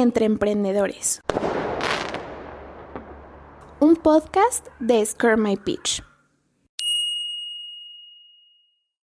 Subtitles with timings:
[0.00, 1.20] entre emprendedores.
[3.80, 6.02] Un podcast de Scare My Pitch.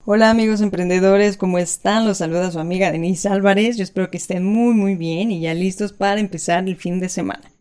[0.05, 2.05] Hola amigos emprendedores, ¿cómo están?
[2.05, 3.77] Los saluda su amiga Denise Álvarez.
[3.77, 7.09] Yo espero que estén muy muy bien y ya listos para empezar el fin de
[7.09, 7.51] semana.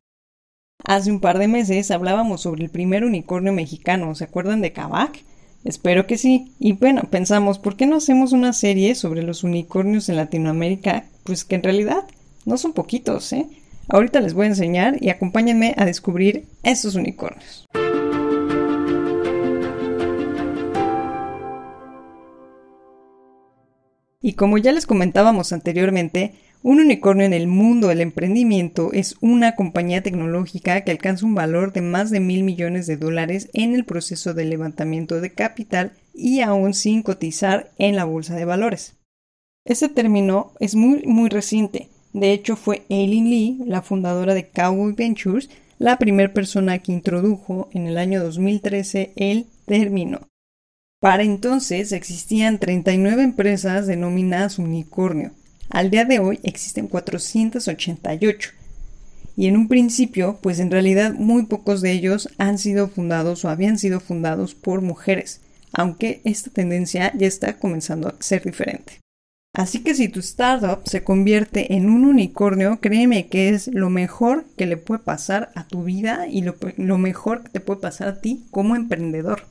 [0.84, 5.24] Hace un par de meses hablábamos sobre el primer unicornio mexicano, ¿se acuerdan de Kavak?
[5.64, 6.54] Espero que sí.
[6.60, 11.06] Y bueno, pensamos, ¿por qué no hacemos una serie sobre los unicornios en Latinoamérica?
[11.24, 12.04] Pues que en realidad
[12.46, 13.46] no son poquitos, ¿eh?
[13.88, 17.66] Ahorita les voy a enseñar y acompáñenme a descubrir esos unicornios.
[24.22, 29.54] Y como ya les comentábamos anteriormente, un unicornio en el mundo del emprendimiento es una
[29.54, 33.84] compañía tecnológica que alcanza un valor de más de mil millones de dólares en el
[33.84, 38.96] proceso de levantamiento de capital y aún sin cotizar en la bolsa de valores.
[39.64, 41.88] Este término es muy muy reciente.
[42.16, 47.68] De hecho, fue Aileen Lee, la fundadora de Cowboy Ventures, la primera persona que introdujo
[47.74, 50.26] en el año 2013 el término.
[50.98, 55.32] Para entonces existían 39 empresas denominadas unicornio.
[55.68, 58.50] Al día de hoy existen 488.
[59.36, 63.50] Y en un principio, pues en realidad muy pocos de ellos han sido fundados o
[63.50, 69.00] habían sido fundados por mujeres, aunque esta tendencia ya está comenzando a ser diferente.
[69.56, 74.44] Así que si tu startup se convierte en un unicornio, créeme que es lo mejor
[74.54, 78.08] que le puede pasar a tu vida y lo, lo mejor que te puede pasar
[78.08, 79.46] a ti como emprendedor.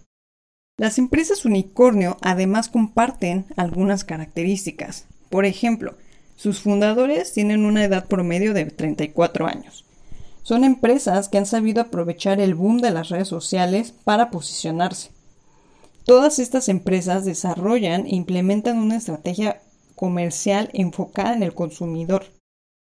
[0.77, 5.07] Las empresas unicornio además comparten algunas características.
[5.31, 5.95] Por ejemplo,
[6.35, 9.85] sus fundadores tienen una edad promedio de 34 años.
[10.43, 15.09] Son empresas que han sabido aprovechar el boom de las redes sociales para posicionarse.
[16.03, 19.61] Todas estas empresas desarrollan e implementan una estrategia
[19.95, 22.25] comercial enfocada en el consumidor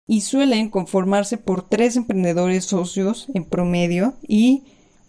[0.08, 4.64] y suelen conformarse por tres emprendedores socios en promedio y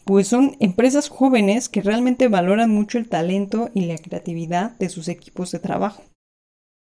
[0.05, 5.09] pues son empresas jóvenes que realmente valoran mucho el talento y la creatividad de sus
[5.09, 6.03] equipos de trabajo.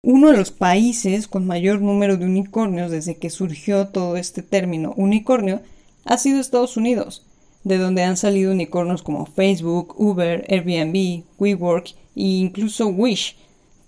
[0.02, 4.94] Uno de los países con mayor número de unicornios desde que surgió todo este término
[4.96, 5.60] unicornio
[6.06, 7.26] ha sido Estados Unidos,
[7.64, 13.36] de donde han salido unicornios como Facebook, Uber, Airbnb, WeWork e incluso Wish,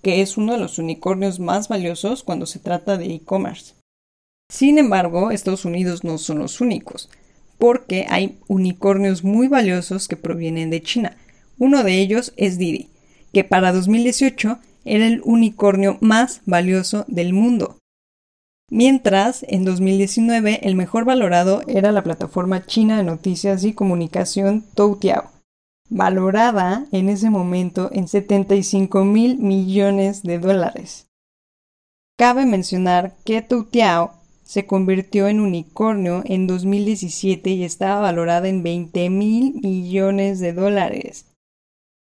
[0.03, 3.75] que es uno de los unicornios más valiosos cuando se trata de e-commerce.
[4.51, 7.09] Sin embargo, Estados Unidos no son los únicos,
[7.59, 11.17] porque hay unicornios muy valiosos que provienen de China.
[11.59, 12.91] Uno de ellos es Didi,
[13.33, 17.79] que para 2018 era el unicornio más valioso del mundo.
[18.69, 25.31] Mientras, en 2019, el mejor valorado era la plataforma china de noticias y comunicación Toutiao,
[25.93, 31.07] valorada en ese momento en 75 mil millones de dólares.
[32.19, 39.11] Cabe mencionar que Toutiao se convirtió en unicornio en 2017 y estaba valorada en 20
[39.11, 41.27] mil millones de dólares.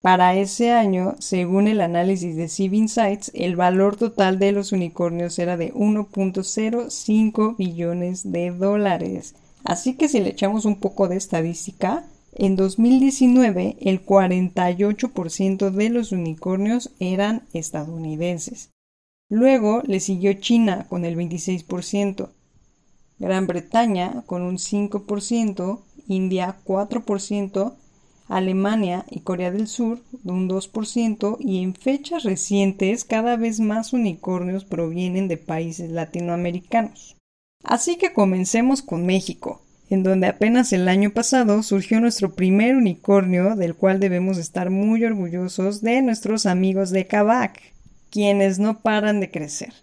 [0.01, 5.39] Para ese año, según el análisis de Civ Insights, el valor total de los unicornios
[5.39, 9.35] era de 1.05 billones de dólares.
[9.63, 12.05] Así que si le echamos un poco de estadística,
[12.37, 18.69] en 2019 el 48% de los unicornios eran estadounidenses.
[19.29, 22.29] Luego le siguió China con el 26%,
[23.19, 27.73] Gran Bretaña con un 5%, India 4%,
[28.29, 34.65] Alemania y Corea del Sur un 2% y en fechas recientes cada vez más unicornios
[34.65, 37.15] provienen de países latinoamericanos.
[37.63, 43.55] Así que comencemos con México, en donde apenas el año pasado surgió nuestro primer unicornio
[43.55, 47.61] del cual debemos estar muy orgullosos de nuestros amigos de Kavak,
[48.09, 49.73] quienes no paran de crecer.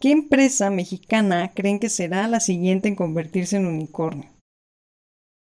[0.00, 4.30] ¿Qué empresa mexicana creen que será la siguiente en convertirse en unicornio?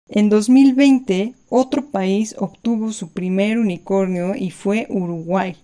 [0.09, 5.57] En 2020, otro país obtuvo su primer unicornio y fue Uruguay,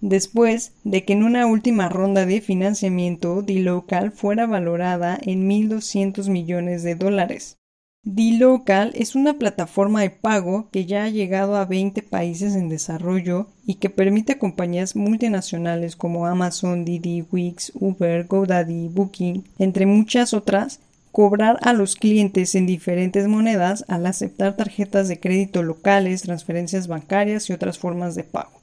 [0.00, 6.82] después de que en una última ronda de financiamiento D-Local fuera valorada en 1.200 millones
[6.82, 7.58] de dólares.
[8.02, 13.48] D-Local es una plataforma de pago que ya ha llegado a 20 países en desarrollo
[13.66, 20.32] y que permite a compañías multinacionales como Amazon, Didi, Wix, Uber, GoDaddy, Booking, entre muchas
[20.32, 20.80] otras,
[21.12, 27.50] cobrar a los clientes en diferentes monedas al aceptar tarjetas de crédito locales, transferencias bancarias
[27.50, 28.59] y otras formas de pago.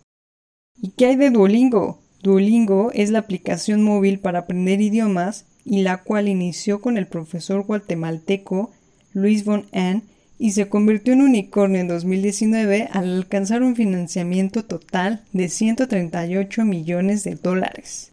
[0.80, 2.00] ¿Y qué hay de Duolingo?
[2.22, 7.64] Duolingo es la aplicación móvil para aprender idiomas y la cual inició con el profesor
[7.66, 8.72] guatemalteco
[9.14, 10.04] Luis von Ahn
[10.38, 17.24] y se convirtió en unicornio en 2019 al alcanzar un financiamiento total de 138 millones
[17.24, 18.12] de dólares.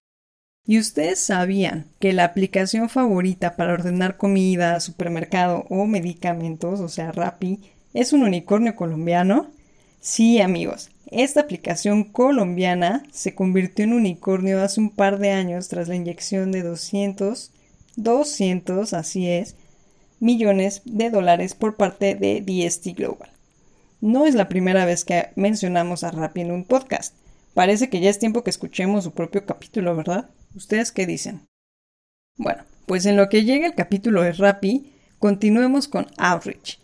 [0.67, 7.13] ¿Y ustedes sabían que la aplicación favorita para ordenar comida, supermercado o medicamentos, o sea,
[7.13, 7.61] Rappi,
[7.93, 9.51] es un unicornio colombiano?
[10.01, 15.89] Sí, amigos, esta aplicación colombiana se convirtió en unicornio hace un par de años tras
[15.89, 17.53] la inyección de 200,
[17.97, 19.57] 200, así es,
[20.21, 23.31] millones de dólares por parte de DST Global.
[24.01, 27.15] No es la primera vez que mencionamos a Rappi en un podcast.
[27.55, 30.31] Parece que ya es tiempo que escuchemos su propio capítulo, ¿verdad?
[30.55, 31.47] ¿Ustedes qué dicen?
[32.37, 36.84] Bueno, pues en lo que llega el capítulo de Rappi, continuemos con Outreach.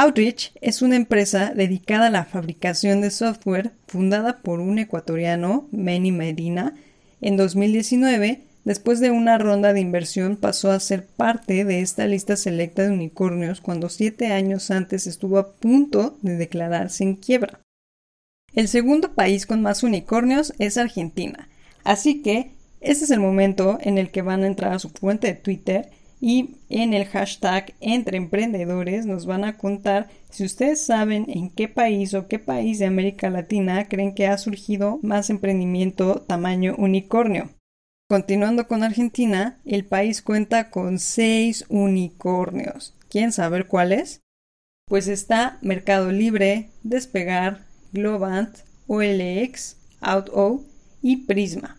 [0.00, 6.12] Outreach es una empresa dedicada a la fabricación de software fundada por un ecuatoriano, Manny
[6.12, 6.76] Medina,
[7.20, 8.44] en 2019.
[8.64, 12.92] Después de una ronda de inversión pasó a ser parte de esta lista selecta de
[12.92, 17.58] unicornios cuando siete años antes estuvo a punto de declararse en quiebra.
[18.52, 21.48] El segundo país con más unicornios es Argentina,
[21.82, 25.26] así que este es el momento en el que van a entrar a su fuente
[25.26, 25.90] de Twitter
[26.20, 31.68] y en el hashtag entre emprendedores nos van a contar si ustedes saben en qué
[31.68, 37.50] país o qué país de América Latina creen que ha surgido más emprendimiento tamaño unicornio.
[38.10, 42.96] Continuando con Argentina, el país cuenta con seis unicornios.
[43.10, 44.22] ¿Quieren saber cuáles?
[44.86, 50.64] Pues está Mercado Libre, Despegar, Globant, OLX, OutO
[51.02, 51.76] y Prisma.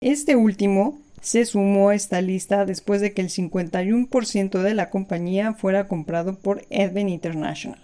[0.00, 5.52] Este último se sumó a esta lista después de que el 51% de la compañía
[5.54, 7.80] fuera comprado por Edwin International.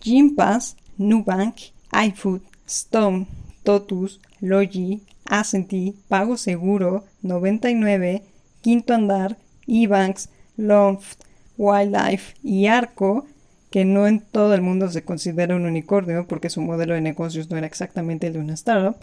[0.00, 1.56] Gympass, Nubank,
[1.92, 3.26] iFood, Stone,
[3.62, 8.22] Totus, Logi, Ascenti, Pago Seguro, 99,
[8.60, 11.20] Quinto Andar, eBanks, Loft,
[11.56, 13.26] Wildlife y Arco,
[13.70, 17.50] que no en todo el mundo se considera un unicornio porque su modelo de negocios
[17.50, 18.96] no era exactamente el de una startup,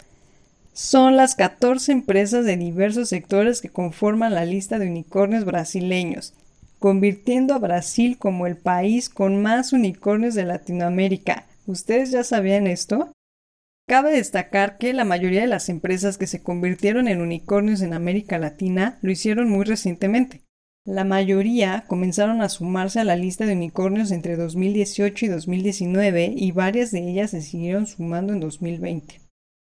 [0.72, 6.32] son las 14 empresas de diversos sectores que conforman la lista de unicornios brasileños,
[6.78, 11.46] convirtiendo a Brasil como el país con más unicornios de Latinoamérica.
[11.66, 13.12] ¿Ustedes ya sabían esto?
[13.86, 18.38] Cabe destacar que la mayoría de las empresas que se convirtieron en unicornios en América
[18.38, 20.40] Latina lo hicieron muy recientemente.
[20.84, 26.50] La mayoría comenzaron a sumarse a la lista de unicornios entre 2018 y 2019 y
[26.52, 29.21] varias de ellas se siguieron sumando en 2020.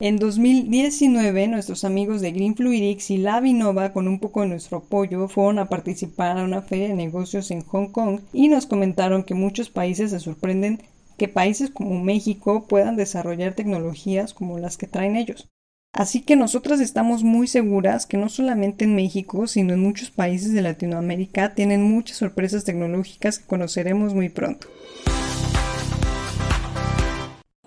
[0.01, 5.29] En 2019, nuestros amigos de Green Fluidics y Lavinova, con un poco de nuestro apoyo,
[5.29, 9.35] fueron a participar a una feria de negocios en Hong Kong y nos comentaron que
[9.35, 10.83] muchos países se sorprenden
[11.17, 15.47] que países como México puedan desarrollar tecnologías como las que traen ellos.
[15.93, 20.51] Así que nosotras estamos muy seguras que no solamente en México, sino en muchos países
[20.51, 24.67] de Latinoamérica tienen muchas sorpresas tecnológicas que conoceremos muy pronto.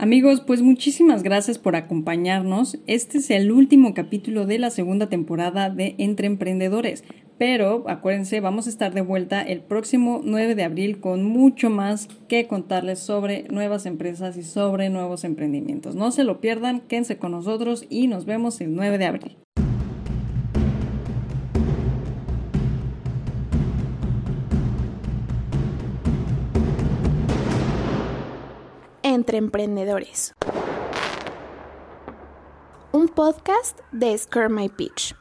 [0.01, 2.79] Amigos, pues muchísimas gracias por acompañarnos.
[2.87, 7.03] Este es el último capítulo de la segunda temporada de Entre Emprendedores.
[7.37, 12.07] Pero acuérdense, vamos a estar de vuelta el próximo 9 de abril con mucho más
[12.29, 15.97] que contarles sobre nuevas empresas y sobre nuevos emprendimientos.
[15.97, 19.37] No se lo pierdan, quédense con nosotros y nos vemos el 9 de abril.
[29.19, 30.33] Entre emprendedores.
[32.93, 35.15] Un podcast de Scare My Pitch.